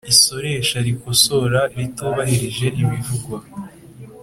Isoresha 0.13 0.77
rikosora 0.87 1.59
ritubahirije 1.77 2.67
ibivugwa 2.81 3.37